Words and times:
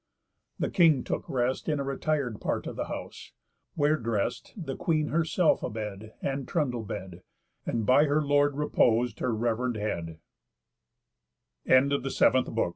The 0.57 0.71
King 0.71 1.03
took 1.03 1.29
rest 1.29 1.69
In 1.69 1.79
a 1.79 1.83
retir'd 1.83 2.41
part 2.41 2.65
of 2.65 2.75
the 2.75 2.85
house; 2.85 3.33
where 3.75 3.97
drest 3.97 4.51
The 4.57 4.75
Queen 4.75 5.09
her 5.09 5.23
self 5.23 5.61
a 5.61 5.69
bed, 5.69 6.15
and 6.23 6.47
trundlebed, 6.47 7.21
And 7.67 7.85
by 7.85 8.05
her 8.05 8.23
lord 8.23 8.55
repos'd 8.57 9.19
her 9.19 9.31
rev'rend 9.31 9.75
head. 9.75 10.17
FINIS 11.67 11.91
LIBRI 11.91 12.09
SEPTIMI 12.09 12.45
HOM. 12.47 12.55
ODYSS. 12.57 12.69